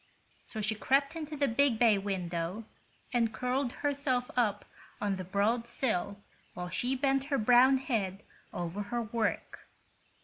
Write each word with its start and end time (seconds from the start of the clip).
So 0.41 0.61
she 0.61 0.73
crept 0.73 1.15
into 1.15 1.37
the 1.37 1.47
big 1.47 1.77
bay 1.77 1.99
window 1.99 2.63
and 3.13 3.31
curled 3.31 3.71
herself 3.85 4.31
up 4.35 4.65
on 4.99 5.17
the 5.17 5.23
broad 5.23 5.67
sill 5.67 6.17
while 6.55 6.69
she 6.69 6.95
bent 6.95 7.25
her 7.25 7.37
brown 7.37 7.77
head 7.77 8.23
over 8.51 8.81
her 8.81 9.03
work. 9.03 9.67